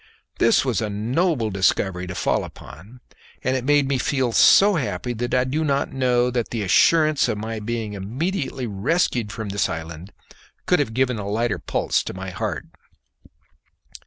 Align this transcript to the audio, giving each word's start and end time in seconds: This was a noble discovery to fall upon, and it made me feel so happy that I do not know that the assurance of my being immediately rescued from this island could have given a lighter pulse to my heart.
This 0.39 0.65
was 0.65 0.81
a 0.81 0.89
noble 0.89 1.51
discovery 1.51 2.07
to 2.07 2.15
fall 2.15 2.43
upon, 2.43 3.01
and 3.43 3.55
it 3.55 3.63
made 3.63 3.87
me 3.87 3.99
feel 3.99 4.31
so 4.31 4.73
happy 4.73 5.13
that 5.13 5.31
I 5.35 5.43
do 5.43 5.63
not 5.63 5.93
know 5.93 6.31
that 6.31 6.49
the 6.49 6.63
assurance 6.63 7.27
of 7.27 7.37
my 7.37 7.59
being 7.59 7.93
immediately 7.93 8.65
rescued 8.65 9.31
from 9.31 9.49
this 9.49 9.69
island 9.69 10.11
could 10.65 10.79
have 10.79 10.95
given 10.95 11.19
a 11.19 11.29
lighter 11.29 11.59
pulse 11.59 12.01
to 12.05 12.15
my 12.15 12.31
heart. 12.31 12.65